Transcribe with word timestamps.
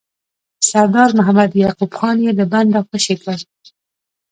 سردار 0.69 1.09
محمد 1.19 1.51
یعقوب 1.63 1.91
خان 1.99 2.17
یې 2.25 2.31
له 2.39 2.45
بنده 2.51 2.79
خوشي 2.87 3.15
کړ. 3.23 3.37